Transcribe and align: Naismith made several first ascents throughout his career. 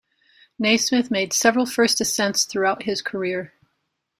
Naismith 0.57 1.11
made 1.11 1.31
several 1.31 1.67
first 1.67 2.01
ascents 2.01 2.45
throughout 2.45 2.81
his 2.85 3.03
career. 3.03 3.53